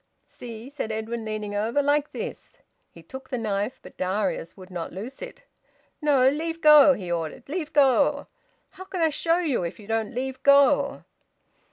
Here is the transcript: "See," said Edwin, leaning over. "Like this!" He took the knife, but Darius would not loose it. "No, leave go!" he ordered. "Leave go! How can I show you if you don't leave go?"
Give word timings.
"See," 0.25 0.67
said 0.67 0.91
Edwin, 0.91 1.23
leaning 1.25 1.53
over. 1.55 1.83
"Like 1.83 2.11
this!" 2.11 2.57
He 2.89 3.03
took 3.03 3.29
the 3.29 3.37
knife, 3.37 3.79
but 3.83 3.97
Darius 3.97 4.57
would 4.57 4.71
not 4.71 4.91
loose 4.91 5.21
it. 5.21 5.43
"No, 6.01 6.27
leave 6.27 6.59
go!" 6.59 6.93
he 6.95 7.11
ordered. 7.11 7.47
"Leave 7.47 7.71
go! 7.71 8.25
How 8.71 8.85
can 8.85 8.99
I 9.01 9.09
show 9.09 9.37
you 9.37 9.61
if 9.63 9.79
you 9.79 9.85
don't 9.85 10.15
leave 10.15 10.41
go?" 10.41 11.03